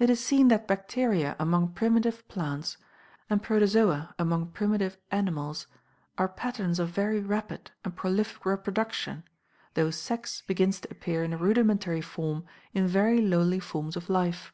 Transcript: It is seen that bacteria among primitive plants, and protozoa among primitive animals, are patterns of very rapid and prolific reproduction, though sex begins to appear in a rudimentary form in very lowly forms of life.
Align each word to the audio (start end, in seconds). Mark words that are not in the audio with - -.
It 0.00 0.10
is 0.10 0.18
seen 0.18 0.48
that 0.48 0.66
bacteria 0.66 1.36
among 1.38 1.68
primitive 1.68 2.26
plants, 2.26 2.78
and 3.30 3.40
protozoa 3.40 4.12
among 4.18 4.48
primitive 4.50 4.98
animals, 5.12 5.68
are 6.18 6.26
patterns 6.26 6.80
of 6.80 6.88
very 6.88 7.20
rapid 7.20 7.70
and 7.84 7.94
prolific 7.94 8.44
reproduction, 8.44 9.22
though 9.74 9.92
sex 9.92 10.40
begins 10.44 10.80
to 10.80 10.90
appear 10.90 11.22
in 11.22 11.32
a 11.32 11.36
rudimentary 11.38 12.00
form 12.00 12.44
in 12.74 12.88
very 12.88 13.20
lowly 13.20 13.60
forms 13.60 13.94
of 13.94 14.10
life. 14.10 14.52